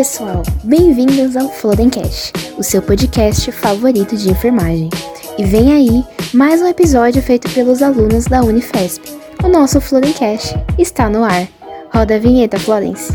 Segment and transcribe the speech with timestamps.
[0.00, 4.88] pessoal, bem-vindos ao Flodencast, o seu podcast favorito de enfermagem.
[5.36, 6.02] E vem aí
[6.32, 9.04] mais um episódio feito pelos alunos da Unifesp.
[9.44, 11.46] O nosso Flodencast está no ar.
[11.92, 13.12] Roda a vinheta, Florence.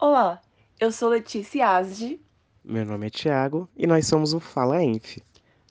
[0.00, 0.40] Olá,
[0.80, 2.18] eu sou Letícia Asdi.
[2.64, 5.18] Meu nome é Thiago e nós somos o Fala Enf.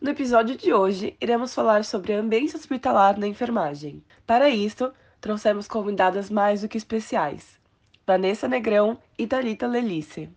[0.01, 4.01] No episódio de hoje, iremos falar sobre a ambiente hospitalar na enfermagem.
[4.25, 7.45] Para isso, trouxemos convidadas mais do que especiais,
[8.07, 10.27] Vanessa Negrão e Thalita Lelice.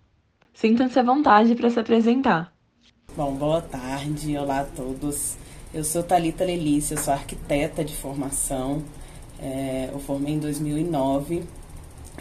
[0.52, 2.52] Sintam-se à vontade para se apresentar.
[3.16, 5.34] Bom, boa tarde, olá a todos.
[5.72, 8.84] Eu sou Thalita Lelice, eu sou arquiteta de formação.
[9.40, 11.42] É, eu formei em 2009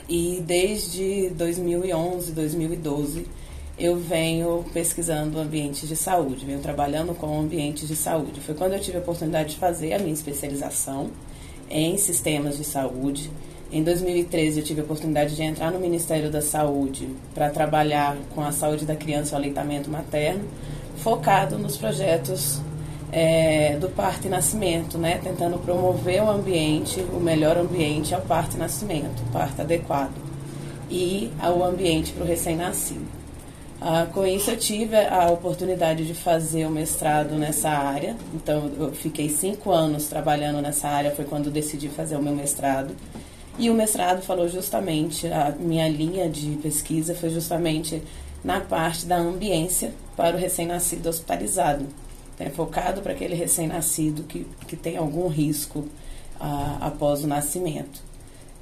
[0.07, 3.27] e desde 2011, 2012
[3.77, 8.39] eu venho pesquisando ambientes de saúde, venho trabalhando com ambientes de saúde.
[8.39, 11.09] Foi quando eu tive a oportunidade de fazer a minha especialização
[11.69, 13.31] em sistemas de saúde.
[13.71, 18.41] Em 2013 eu tive a oportunidade de entrar no Ministério da Saúde para trabalhar com
[18.41, 20.43] a saúde da criança e o aleitamento materno,
[20.97, 22.61] focado nos projetos
[23.11, 25.19] é, do parto e nascimento, né?
[25.23, 30.13] tentando promover o ambiente, o melhor ambiente ao parto e nascimento, o parto adequado,
[30.91, 33.22] e ao ambiente para o recém-nascido.
[33.85, 38.15] Ah, com isso, eu tive a oportunidade de fazer o mestrado nessa área.
[38.33, 42.95] Então, eu fiquei cinco anos trabalhando nessa área, foi quando decidi fazer o meu mestrado.
[43.59, 48.01] E o mestrado falou justamente, a minha linha de pesquisa foi justamente
[48.41, 51.85] na parte da ambiência para o recém-nascido hospitalizado.
[52.35, 55.83] Então, é focado para aquele recém-nascido que, que tem algum risco
[56.39, 58.01] ah, após o nascimento.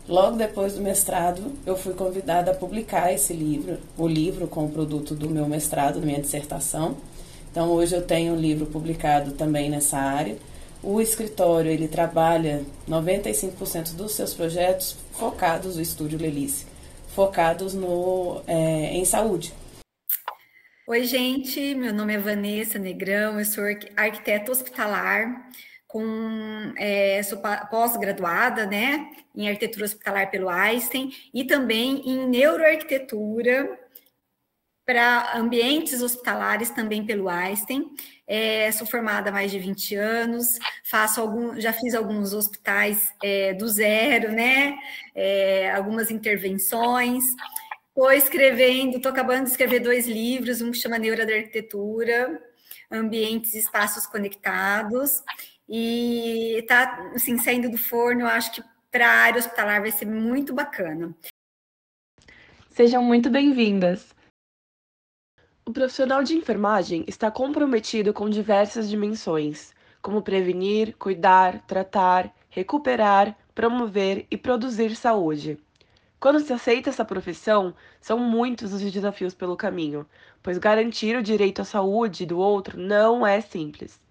[0.07, 4.69] Logo depois do mestrado, eu fui convidada a publicar esse livro, o livro com o
[4.69, 6.97] produto do meu mestrado, da minha dissertação.
[7.51, 10.37] Então, hoje eu tenho um livro publicado também nessa área.
[10.83, 16.65] O escritório, ele trabalha 95% dos seus projetos focados, o Estúdio Lelice,
[17.13, 19.53] focados no, é, em saúde.
[20.87, 23.63] Oi, gente, meu nome é Vanessa Negrão, eu sou
[23.95, 25.47] arquiteta hospitalar,
[25.91, 33.77] com é, sou pós-graduada, né, em arquitetura hospitalar pelo Einstein e também em neuroarquitetura
[34.85, 37.85] para ambientes hospitalares também pelo Einstein.
[38.25, 43.53] É, sou formada há mais de 20 anos, faço algum, já fiz alguns hospitais é,
[43.53, 44.77] do zero, né?
[45.13, 47.25] É, algumas intervenções.
[47.89, 52.41] Estou escrevendo, estou acabando de escrever dois livros, um que chama Neuro da Arquitetura,
[52.89, 55.21] Ambientes e Espaços Conectados,
[55.73, 60.53] e está assim, saindo do forno, acho que para a área hospitalar vai ser muito
[60.53, 61.15] bacana.
[62.69, 64.13] Sejam muito bem-vindas.
[65.65, 74.27] O profissional de enfermagem está comprometido com diversas dimensões, como prevenir, cuidar, tratar, recuperar, promover
[74.29, 75.57] e produzir saúde.
[76.19, 80.05] Quando se aceita essa profissão, são muitos os desafios pelo caminho,
[80.43, 84.01] pois garantir o direito à saúde do outro não é simples.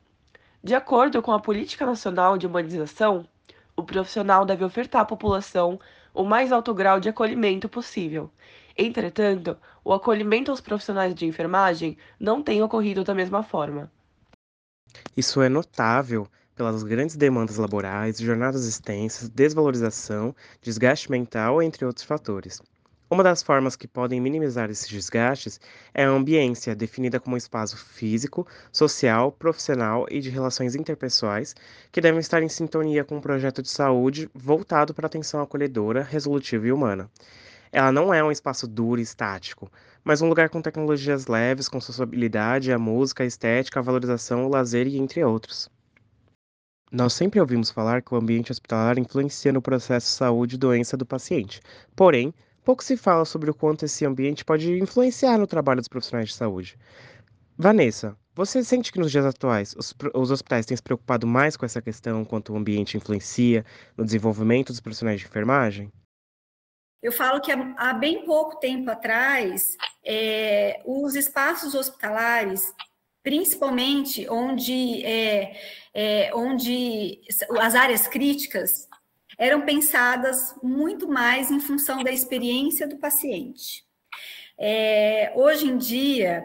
[0.63, 3.27] De acordo com a Política Nacional de Humanização,
[3.75, 5.81] o profissional deve ofertar à população
[6.13, 8.31] o mais alto grau de acolhimento possível.
[8.77, 13.91] Entretanto, o acolhimento aos profissionais de enfermagem não tem ocorrido da mesma forma.
[15.17, 22.61] Isso é notável pelas grandes demandas laborais, jornadas extensas, desvalorização, desgaste mental, entre outros fatores.
[23.13, 25.61] Uma das formas que podem minimizar esses desgastes
[25.93, 31.57] é a ambiência, definida como um espaço físico, social, profissional e de relações interpessoais
[31.91, 36.05] que devem estar em sintonia com um projeto de saúde voltado para a atenção acolhedora,
[36.05, 37.11] resolutiva e humana.
[37.73, 39.69] Ela não é um espaço duro e estático,
[40.05, 44.49] mas um lugar com tecnologias leves, com sociabilidade, a música, a estética, a valorização, o
[44.49, 45.69] lazer e entre outros.
[46.93, 50.97] Nós sempre ouvimos falar que o ambiente hospitalar influencia no processo de saúde e doença
[50.97, 51.61] do paciente.
[51.97, 52.33] Porém,
[52.71, 56.37] pouco se fala sobre o quanto esse ambiente pode influenciar no trabalho dos profissionais de
[56.37, 56.79] saúde.
[57.59, 61.67] Vanessa, você sente que nos dias atuais os, os, hospitais têm se preocupado mais com
[61.67, 65.91] essa questão, quanto o ambiente influencia no desenvolvimento dos profissionais de enfermagem?
[67.03, 69.77] Eu falo que há bem pouco tempo atrás,
[70.07, 72.73] é, os espaços hospitalares,
[73.21, 75.57] principalmente onde, é,
[75.93, 77.21] é, onde
[77.59, 78.87] as áreas críticas,
[79.41, 83.83] eram pensadas muito mais em função da experiência do paciente.
[84.59, 86.45] É, hoje em dia,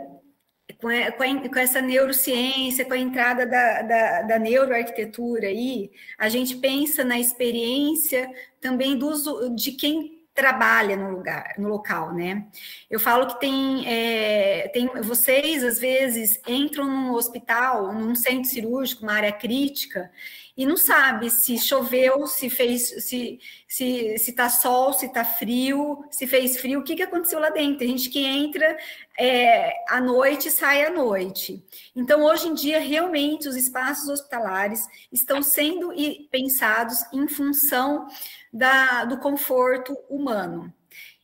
[0.80, 6.56] com, a, com, essa neurociência, com a entrada da, da, da, neuroarquitetura aí, a gente
[6.56, 8.32] pensa na experiência
[8.62, 12.46] também do, de quem trabalha no lugar, no local, né?
[12.90, 19.04] Eu falo que tem, é, tem vocês às vezes entram num hospital, num centro cirúrgico,
[19.04, 20.12] uma área crítica,
[20.58, 26.04] e não sabe se choveu, se fez, se se se tá sol, se tá frio,
[26.12, 27.80] se fez frio, o que que aconteceu lá dentro?
[27.80, 28.78] Tem gente que entra
[29.18, 31.64] é, à noite sai à noite.
[31.96, 35.94] Então, hoje em dia, realmente, os espaços hospitalares estão sendo
[36.30, 38.08] pensados em função
[38.56, 40.74] da, do conforto humano.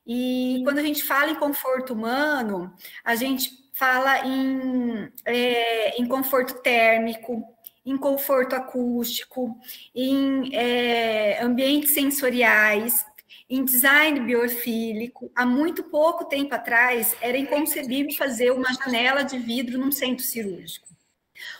[0.05, 2.73] E quando a gente fala em conforto humano,
[3.05, 7.41] a gente fala em, é, em conforto térmico,
[7.85, 9.57] em conforto acústico,
[9.95, 13.05] em é, ambientes sensoriais,
[13.49, 15.31] em design biofílico.
[15.33, 20.89] Há muito pouco tempo atrás, era inconcebível fazer uma janela de vidro num centro cirúrgico.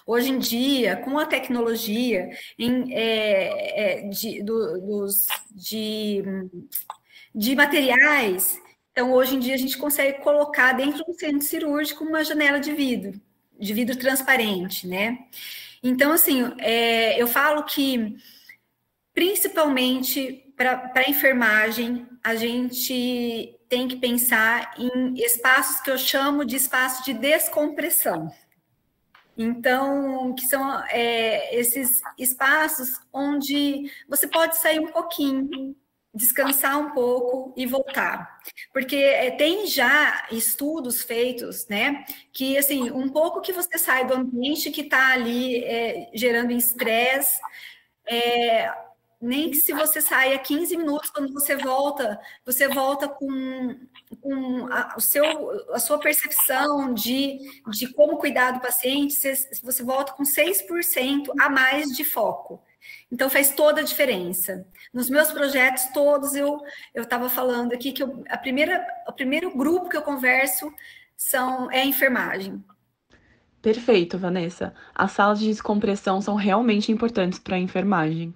[0.05, 6.23] Hoje em dia, com a tecnologia em, é, é, de, do, dos, de,
[7.33, 8.59] de materiais,
[8.91, 12.73] então hoje em dia a gente consegue colocar dentro do centro cirúrgico uma janela de
[12.73, 13.19] vidro,
[13.59, 15.19] de vidro transparente, né?
[15.83, 18.15] Então, assim, é, eu falo que,
[19.13, 26.55] principalmente para a enfermagem, a gente tem que pensar em espaços que eu chamo de
[26.55, 28.31] espaço de descompressão.
[29.41, 35.75] Então, que são é, esses espaços onde você pode sair um pouquinho,
[36.13, 38.39] descansar um pouco e voltar.
[38.71, 42.05] Porque é, tem já estudos feitos, né?
[42.31, 47.39] Que assim, um pouco que você sai do ambiente que está ali é, gerando estresse,
[48.05, 48.71] é,
[49.21, 53.77] nem que se você saia 15 minutos, quando você volta, você volta com,
[54.19, 57.39] com a, o seu, a sua percepção de,
[57.69, 62.63] de como cuidar do paciente, você, você volta com 6% a mais de foco.
[63.11, 64.65] Então faz toda a diferença.
[64.91, 66.59] Nos meus projetos todos eu
[66.93, 70.73] eu estava falando aqui que eu, a primeira o primeiro grupo que eu converso
[71.15, 72.63] são é a enfermagem.
[73.61, 74.73] Perfeito, Vanessa.
[74.95, 78.33] As salas de descompressão são realmente importantes para a enfermagem.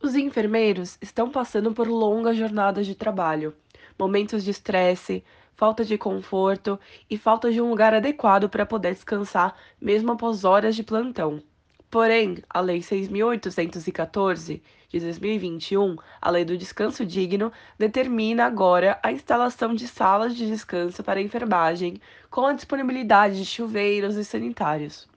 [0.00, 3.52] Os enfermeiros estão passando por longas jornadas de trabalho,
[3.98, 5.24] momentos de estresse,
[5.56, 6.78] falta de conforto
[7.10, 11.42] e falta de um lugar adequado para poder descansar mesmo após horas de plantão.
[11.90, 19.74] Porém, a Lei 6.814 de 2021, a Lei do Descanso Digno, determina agora a instalação
[19.74, 22.00] de salas de descanso para enfermagem
[22.30, 25.08] com a disponibilidade de chuveiros e sanitários.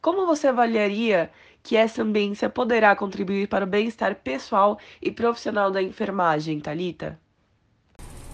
[0.00, 1.30] Como você avaliaria
[1.62, 7.18] que essa ambiência poderá contribuir para o bem-estar pessoal e profissional da enfermagem, Talita?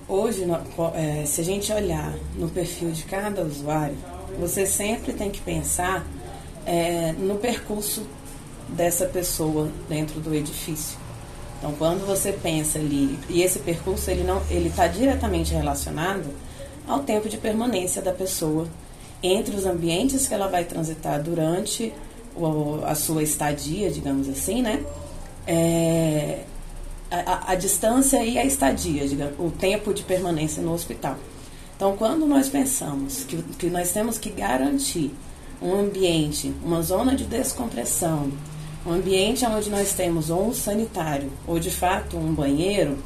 [0.09, 0.47] Hoje,
[0.95, 3.97] é, se a gente olhar no perfil de cada usuário,
[4.39, 6.07] você sempre tem que pensar
[6.65, 8.07] é, no percurso
[8.69, 10.99] dessa pessoa dentro do edifício.
[11.59, 16.27] Então, quando você pensa ali, e esse percurso ele não, ele está diretamente relacionado
[16.87, 18.67] ao tempo de permanência da pessoa
[19.23, 21.93] entre os ambientes que ela vai transitar durante
[22.85, 24.85] a sua estadia, digamos assim, né?
[25.47, 26.45] É,
[27.11, 31.17] a, a, distância e a estadia, digamos, o tempo de permanência no hospital.
[31.77, 35.15] Então, quando nós pensamos que, que nós temos que garantir
[35.63, 38.31] um ambiente, uma zona de descompressão,
[38.87, 42.99] um ambiente onde nós temos ou um sanitário ou de fato um banheiro,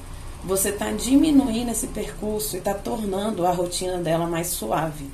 [0.45, 5.07] você está diminuindo esse percurso e está tornando a rotina dela mais suave.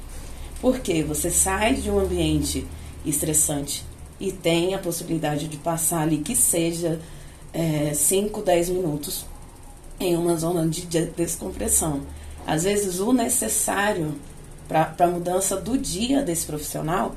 [0.60, 2.66] Porque você sai de um ambiente
[3.04, 3.84] estressante,
[4.20, 7.00] e tem a possibilidade de passar ali que seja
[7.94, 9.24] 5, é, 10 minutos
[10.00, 12.02] em uma zona de descompressão.
[12.46, 14.14] Às vezes o necessário
[14.66, 17.14] para a mudança do dia desse profissional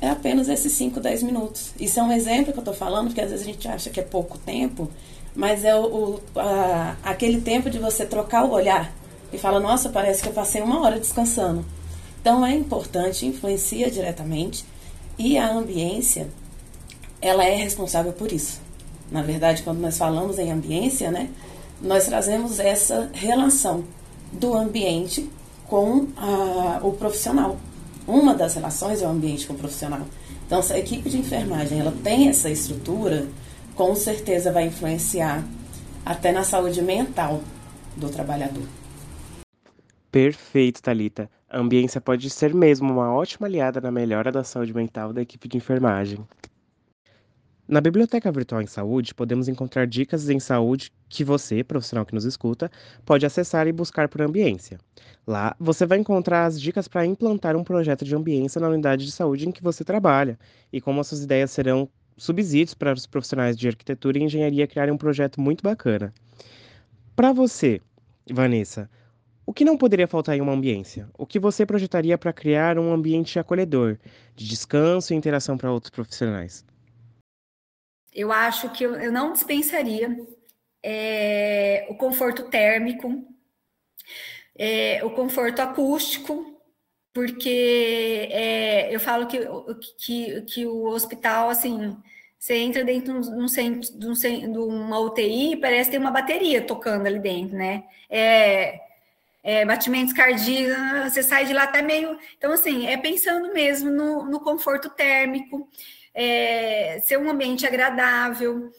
[0.00, 1.72] é apenas esses 5, 10 minutos.
[1.78, 4.00] Isso é um exemplo que eu estou falando, porque às vezes a gente acha que
[4.00, 4.90] é pouco tempo,
[5.34, 8.92] mas é o, o a, aquele tempo de você trocar o olhar
[9.32, 11.64] e fala, nossa, parece que eu passei uma hora descansando.
[12.20, 14.64] Então é importante, influencia diretamente
[15.20, 16.30] e a ambiência,
[17.20, 18.58] ela é responsável por isso.
[19.12, 21.28] Na verdade, quando nós falamos em ambiência, né,
[21.82, 23.84] nós trazemos essa relação
[24.32, 25.28] do ambiente
[25.66, 27.58] com a, o profissional.
[28.06, 30.00] Uma das relações é o ambiente com o profissional.
[30.46, 33.28] Então, se a equipe de enfermagem ela tem essa estrutura,
[33.74, 35.44] com certeza vai influenciar
[36.04, 37.42] até na saúde mental
[37.94, 38.64] do trabalhador.
[40.10, 41.30] Perfeito, Talita.
[41.52, 45.48] A ambiência pode ser mesmo uma ótima aliada na melhora da saúde mental da equipe
[45.48, 46.24] de enfermagem.
[47.66, 52.24] Na Biblioteca Virtual em Saúde, podemos encontrar dicas em saúde que você, profissional que nos
[52.24, 52.70] escuta,
[53.04, 54.78] pode acessar e buscar por ambiência.
[55.26, 59.10] Lá, você vai encontrar as dicas para implantar um projeto de ambiência na unidade de
[59.10, 60.38] saúde em que você trabalha
[60.72, 64.94] e como as suas ideias serão subsídios para os profissionais de arquitetura e engenharia criarem
[64.94, 66.14] um projeto muito bacana.
[67.16, 67.80] Para você,
[68.30, 68.88] Vanessa,
[69.50, 71.08] o que não poderia faltar em uma ambiência?
[71.18, 73.98] O que você projetaria para criar um ambiente acolhedor,
[74.36, 76.64] de descanso e interação para outros profissionais?
[78.14, 80.16] Eu acho que eu não dispensaria
[80.84, 83.24] é, o conforto térmico,
[84.56, 86.56] é, o conforto acústico,
[87.12, 89.40] porque é, eu falo que,
[89.98, 91.96] que, que o hospital, assim,
[92.38, 96.62] você entra dentro de, um centro, de, um, de uma UTI, parece ter uma bateria
[96.62, 97.82] tocando ali dentro, né?
[98.08, 98.89] É,
[99.42, 102.18] é, batimentos cardíacos, você sai de lá até meio.
[102.36, 105.68] Então, assim, é pensando mesmo no, no conforto térmico,
[106.14, 108.70] é, ser um ambiente agradável,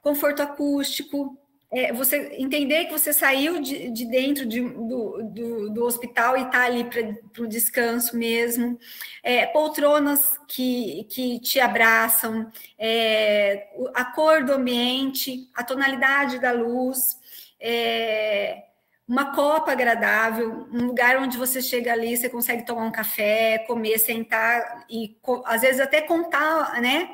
[0.00, 1.38] conforto acústico,
[1.72, 6.42] é, você entender que você saiu de, de dentro de, do, do, do, hospital e
[6.42, 8.78] está ali para o descanso mesmo,
[9.22, 17.16] é, poltronas que, que te abraçam, é, a cor do ambiente, a tonalidade da luz,
[17.58, 18.64] é,
[19.12, 23.98] uma copa agradável, um lugar onde você chega ali, você consegue tomar um café, comer,
[23.98, 25.14] sentar e
[25.44, 27.10] às vezes até contar, né?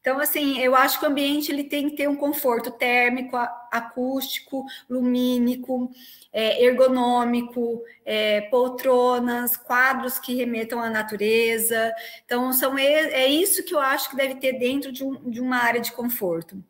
[0.00, 3.36] Então, assim, eu acho que o ambiente ele tem que ter um conforto térmico,
[3.70, 5.92] acústico, lumínico,
[6.32, 11.94] é, ergonômico, é, poltronas, quadros que remetam à natureza.
[12.24, 15.58] Então, são, é isso que eu acho que deve ter dentro de, um, de uma
[15.58, 16.60] área de conforto.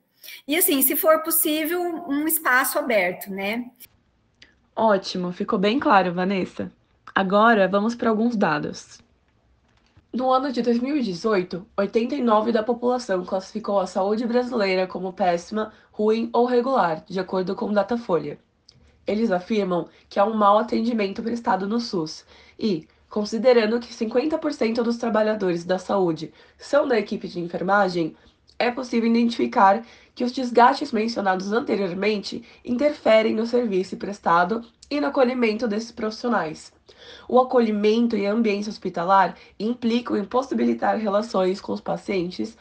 [0.46, 3.70] E, assim, se for possível, um espaço aberto, né?
[4.80, 6.70] Ótimo, ficou bem claro, Vanessa.
[7.12, 9.00] Agora, vamos para alguns dados.
[10.12, 16.46] No ano de 2018, 89% da população classificou a saúde brasileira como péssima, ruim ou
[16.46, 18.38] regular, de acordo com Datafolha.
[19.04, 22.24] Eles afirmam que há um mau atendimento prestado no SUS
[22.56, 28.14] e, considerando que 50% dos trabalhadores da saúde são da equipe de enfermagem,
[28.58, 29.84] é possível identificar
[30.14, 36.72] que os desgastes mencionados anteriormente interferem no serviço prestado e no acolhimento desses profissionais.
[37.28, 42.56] O acolhimento e a ambiência hospitalar implicam em possibilitar relações com os pacientes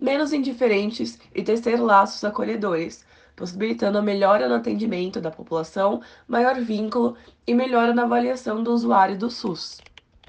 [0.00, 7.16] menos indiferentes e tecer laços acolhedores, possibilitando a melhora no atendimento da população, maior vínculo
[7.46, 9.80] e melhora na avaliação do usuário do SUS.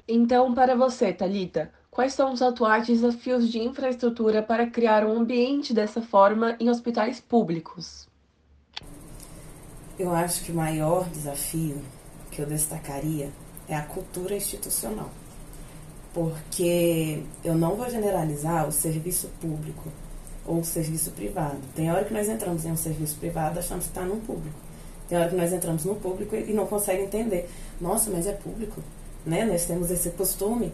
[0.08, 5.74] Então, para você, Talita, quais são os atuais desafios de infraestrutura para criar um ambiente
[5.74, 8.08] dessa forma em hospitais públicos?
[9.98, 11.82] Eu acho que o maior desafio
[12.30, 13.30] que eu destacaria
[13.68, 15.10] é a cultura institucional.
[16.14, 19.92] Porque eu não vou generalizar o serviço público
[20.46, 21.58] ou o serviço privado.
[21.74, 24.58] Tem hora que nós entramos em um serviço privado achando que está no público.
[25.08, 27.48] Tem hora que nós entramos no público e não consegue entender.
[27.80, 28.82] Nossa, mas é público,
[29.26, 29.44] né?
[29.44, 30.72] Nós temos esse costume.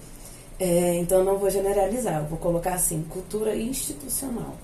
[0.58, 2.22] É, então, não vou generalizar.
[2.22, 4.54] Eu vou colocar assim, cultura institucional.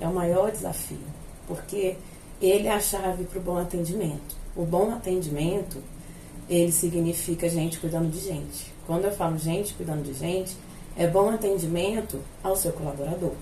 [0.00, 0.98] É o maior desafio.
[1.46, 1.96] Porque
[2.40, 4.36] ele é a chave para o bom atendimento.
[4.56, 5.82] O bom atendimento
[6.48, 8.72] ele significa gente cuidando de gente.
[8.86, 10.56] Quando eu falo gente cuidando de gente,
[10.96, 13.32] é bom atendimento ao seu colaborador.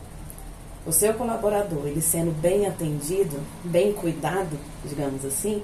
[0.87, 5.63] O seu colaborador, ele sendo bem atendido, bem cuidado, digamos assim,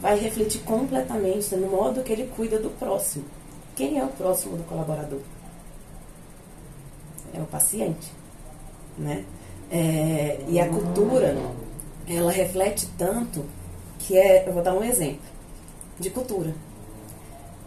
[0.00, 3.24] vai refletir completamente no modo que ele cuida do próximo.
[3.74, 5.20] Quem é o próximo do colaborador?
[7.34, 8.12] É o paciente,
[8.98, 9.24] né?
[9.70, 11.36] É, e a cultura,
[12.08, 13.44] ela reflete tanto
[13.98, 15.26] que é, eu vou dar um exemplo
[15.98, 16.54] de cultura.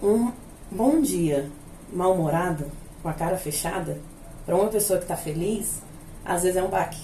[0.02, 0.32] Um
[0.72, 1.50] bom dia
[1.92, 2.66] mal-humorado,
[3.02, 3.98] com a cara fechada,
[4.46, 5.82] para uma pessoa que está feliz,
[6.24, 7.02] às vezes é um baque.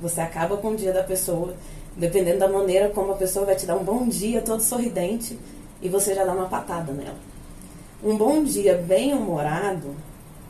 [0.00, 1.54] Você acaba com o dia da pessoa,
[1.96, 5.38] dependendo da maneira como a pessoa vai te dar um bom dia todo sorridente
[5.80, 7.18] e você já dá uma patada nela.
[8.02, 9.94] Um bom dia bem-humorado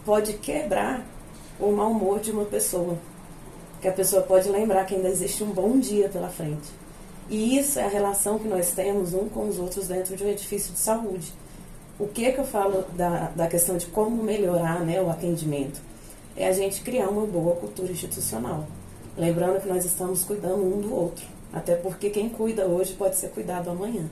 [0.04, 1.04] pode quebrar
[1.58, 2.98] o mau humor de uma pessoa.
[3.80, 6.70] Que a pessoa pode lembrar que ainda existe um bom dia pela frente.
[7.28, 10.28] E isso é a relação que nós temos um com os outros dentro de um
[10.28, 11.32] edifício de saúde.
[11.98, 15.80] O que que eu falo da, da questão de como melhorar né, o atendimento?
[16.36, 18.66] É a gente criar uma boa cultura institucional.
[19.16, 21.24] Lembrando que nós estamos cuidando um do outro.
[21.52, 24.08] Até porque quem cuida hoje pode ser cuidado amanhã.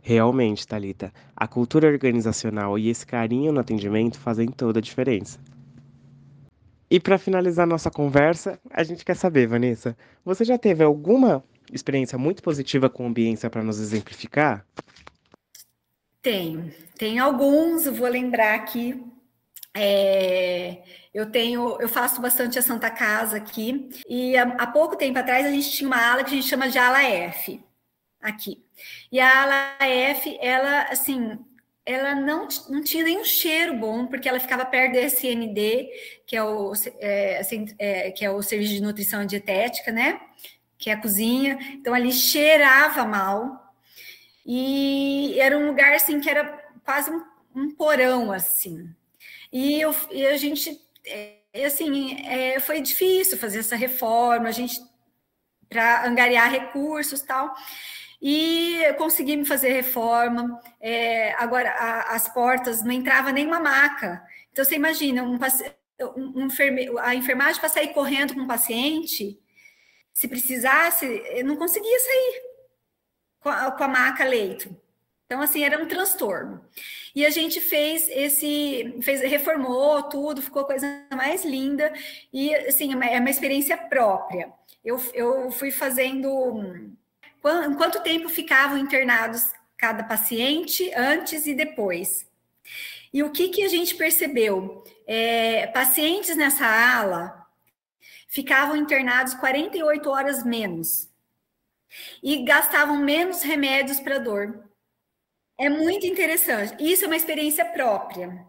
[0.00, 5.38] Realmente, Talita, a cultura organizacional e esse carinho no atendimento fazem toda a diferença.
[6.90, 12.18] E para finalizar nossa conversa, a gente quer saber, Vanessa, você já teve alguma experiência
[12.18, 14.64] muito positiva com ambiência para nos exemplificar?
[16.22, 19.02] Tenho, tem alguns, vou lembrar aqui.
[19.76, 25.18] É, eu tenho, eu faço bastante a Santa Casa aqui, e há, há, pouco tempo
[25.18, 27.60] atrás a gente tinha uma ala que a gente chama de ala F
[28.20, 28.64] aqui.
[29.10, 31.38] E a ala F, ela assim,
[31.86, 35.88] ela não, não tinha nenhum cheiro bom, porque ela ficava perto do SND,
[36.26, 40.20] que é o, é, assim, é, que é o Serviço de Nutrição e Dietética, né?
[40.84, 41.58] que é a cozinha.
[41.72, 43.72] Então ali cheirava mal.
[44.44, 46.44] E era um lugar assim que era
[46.84, 47.24] quase um,
[47.54, 48.90] um porão assim.
[49.50, 54.78] E, eu, e a gente, é, assim, é, foi difícil fazer essa reforma, a gente
[55.70, 57.54] para angariar recursos tal.
[58.26, 60.58] E consegui fazer reforma.
[60.80, 64.24] É, agora a, as portas não entrava nenhuma maca.
[64.50, 65.38] Então você imagina um,
[66.16, 69.38] um, um a enfermagem para sair correndo com um paciente
[70.14, 71.04] se precisasse,
[71.34, 72.42] eu não conseguia sair
[73.40, 74.74] com a, com a maca leito.
[75.26, 76.64] Então, assim, era um transtorno.
[77.14, 81.92] E a gente fez esse, fez, reformou tudo, ficou coisa mais linda,
[82.32, 84.52] e, assim, é uma, é uma experiência própria.
[84.84, 86.94] Eu, eu fui fazendo.
[87.44, 92.26] Quanto tempo ficavam internados cada paciente antes e depois?
[93.12, 94.82] E o que, que a gente percebeu?
[95.06, 97.46] É, pacientes nessa ala
[98.28, 101.10] ficavam internados 48 horas menos
[102.22, 104.64] e gastavam menos remédios para dor.
[105.58, 106.82] É muito interessante.
[106.82, 108.42] Isso é uma experiência própria.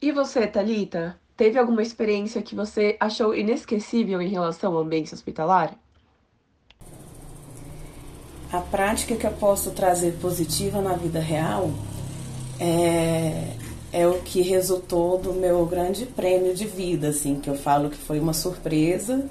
[0.00, 5.76] E você, Talita, teve alguma experiência que você achou inesquecível em relação ao ambiente hospitalar?
[8.52, 11.70] A prática que eu posso trazer positiva na vida real
[12.58, 13.56] é
[13.92, 17.96] é o que resultou do meu grande prêmio de vida, assim, que eu falo que
[17.96, 19.24] foi uma surpresa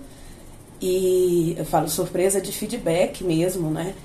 [0.82, 3.96] e eu falo surpresa de feedback mesmo, né?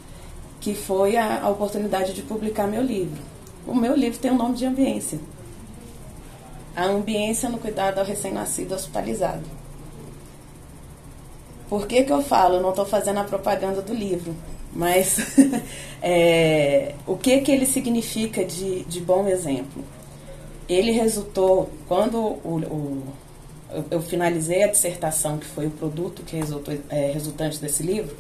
[0.61, 3.21] Que foi a, a oportunidade de publicar meu livro.
[3.67, 5.19] O meu livro tem o nome de Ambiência.
[6.77, 9.43] A ambiência no cuidado ao recém-nascido hospitalizado.
[11.69, 12.57] Por que, que eu falo?
[12.57, 14.35] Eu não estou fazendo a propaganda do livro,
[14.75, 15.19] mas
[16.03, 19.85] é, o que, que ele significa de, de bom exemplo?
[20.69, 23.03] ele resultou, quando o, o,
[23.91, 28.17] eu, finalizei a dissertação, que foi o produto que resultou, é, resultante desse livro,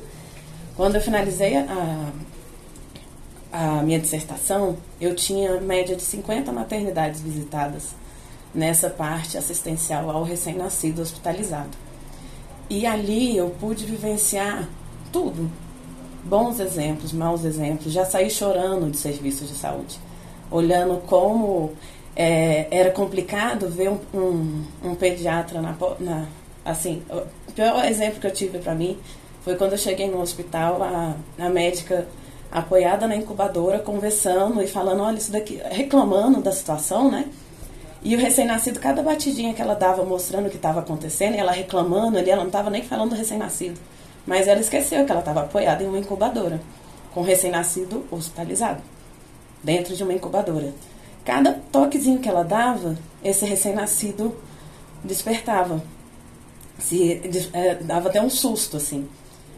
[0.77, 2.13] quando eu finalizei a,
[3.53, 7.95] a minha dissertação, eu tinha média de 50 maternidades visitadas
[8.55, 11.77] nessa parte assistencial ao recém-nascido hospitalizado.
[12.69, 14.69] E ali eu pude vivenciar
[15.12, 15.51] tudo.
[16.25, 17.93] Bons exemplos, maus exemplos.
[17.93, 19.99] Já saí chorando de serviços de saúde,
[20.51, 21.73] olhando como
[22.17, 26.27] é, era complicado ver um, um, um pediatra na, na,
[26.65, 27.03] assim
[27.49, 28.99] o pior exemplo que eu tive para mim
[29.43, 32.07] foi quando eu cheguei no hospital a, a médica
[32.53, 37.27] apoiada na incubadora conversando e falando olha isso daqui reclamando da situação né?
[38.03, 41.53] E o recém-nascido cada batidinha que ela dava mostrando o que estava acontecendo e ela
[41.53, 43.81] reclamando ali ela não estava nem falando do recém-nascido
[44.27, 46.61] mas ela esqueceu que ela estava apoiada em uma incubadora
[47.13, 48.83] com recém-nascido hospitalizado
[49.63, 50.75] dentro de uma incubadora
[51.25, 54.37] Cada toquezinho que ela dava, esse recém-nascido
[55.03, 55.83] despertava.
[56.79, 59.09] Se, é, dava até um susto, assim.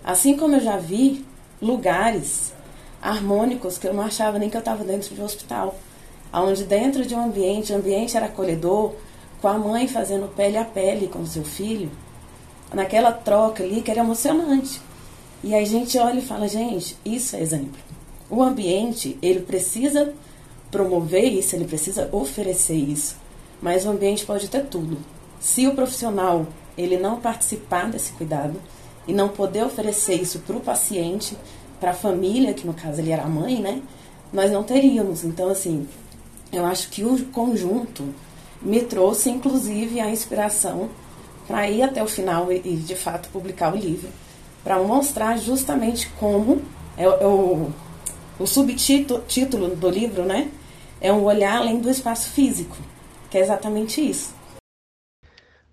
[0.05, 1.25] Assim como eu já vi
[1.61, 2.53] lugares
[3.03, 5.75] harmônicos que eu não achava nem que eu estava dentro de um hospital.
[6.33, 8.93] Onde dentro de um ambiente, o ambiente era acolhedor,
[9.41, 11.91] com a mãe fazendo pele a pele com o seu filho,
[12.73, 14.81] naquela troca ali que era emocionante.
[15.43, 17.79] E aí a gente olha e fala, gente, isso é exemplo.
[18.29, 20.13] O ambiente, ele precisa
[20.71, 23.17] promover isso, ele precisa oferecer isso.
[23.63, 24.99] Mas o ambiente pode ter tudo.
[25.39, 28.61] Se o profissional ele não participar desse cuidado
[29.07, 31.37] e não poder oferecer isso para o paciente,
[31.81, 33.81] para a família, que no caso ele era a mãe, né?
[34.33, 35.25] Nós não teríamos.
[35.25, 35.87] Então, assim,
[36.53, 38.05] eu acho que o conjunto
[38.61, 40.91] me trouxe, inclusive, a inspiração
[41.47, 44.09] para ir até o final e, e, de fato, publicar o livro,
[44.65, 46.63] para mostrar justamente como
[46.97, 47.71] é, é o
[48.39, 50.51] o subtítulo do livro, né,
[51.01, 52.77] é um olhar além do espaço físico,
[53.31, 54.35] que é exatamente isso.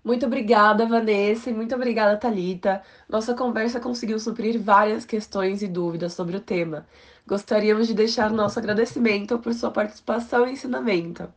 [0.02, 2.82] Muito obrigada, Vanessa, e muito obrigada, Talita.
[3.08, 6.86] Nossa conversa conseguiu suprir várias questões e dúvidas sobre o tema.
[7.26, 11.28] Gostaríamos de deixar nosso agradecimento por sua participação e ensinamento.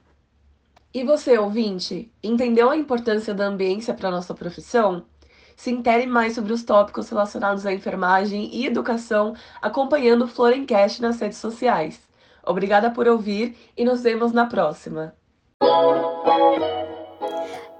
[0.97, 5.03] E você, ouvinte, entendeu a importância da ambiência para nossa profissão?
[5.55, 11.19] Se intere mais sobre os tópicos relacionados à enfermagem e educação acompanhando o Florencast nas
[11.19, 11.99] redes sociais.
[12.43, 15.13] Obrigada por ouvir e nos vemos na próxima.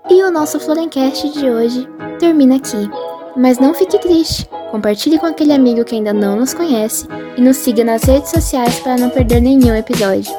[0.08, 1.88] E o nosso Florencast de hoje
[2.20, 2.88] termina aqui.
[3.36, 4.48] Mas não fique triste.
[4.70, 8.80] Compartilhe com aquele amigo que ainda não nos conhece e nos siga nas redes sociais
[8.80, 10.32] para não perder nenhum episódio.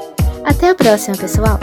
[0.44, 1.58] Até a próxima, pessoal!